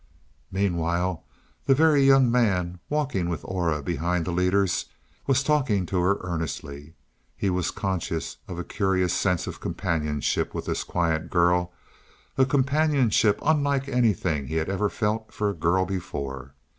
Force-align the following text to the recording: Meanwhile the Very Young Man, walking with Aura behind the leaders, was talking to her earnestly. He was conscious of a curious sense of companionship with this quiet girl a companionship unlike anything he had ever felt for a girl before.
Meanwhile 0.51 1.23
the 1.67 1.75
Very 1.75 2.01
Young 2.03 2.31
Man, 2.31 2.79
walking 2.89 3.29
with 3.29 3.41
Aura 3.43 3.83
behind 3.83 4.25
the 4.25 4.31
leaders, 4.31 4.85
was 5.27 5.43
talking 5.43 5.85
to 5.85 5.99
her 5.99 6.17
earnestly. 6.21 6.95
He 7.37 7.51
was 7.51 7.69
conscious 7.69 8.37
of 8.47 8.57
a 8.57 8.63
curious 8.63 9.13
sense 9.13 9.45
of 9.45 9.59
companionship 9.59 10.55
with 10.55 10.65
this 10.65 10.83
quiet 10.83 11.29
girl 11.29 11.71
a 12.35 12.47
companionship 12.47 13.37
unlike 13.43 13.87
anything 13.87 14.47
he 14.47 14.55
had 14.55 14.69
ever 14.69 14.89
felt 14.89 15.31
for 15.31 15.51
a 15.51 15.53
girl 15.53 15.85
before. 15.85 16.55